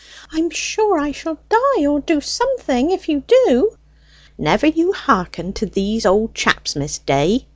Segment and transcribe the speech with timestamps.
[0.31, 3.77] "I am sure I shall die, or do something, if you do!"
[4.35, 7.45] "Never you hearken to these old chaps, Miss Day!"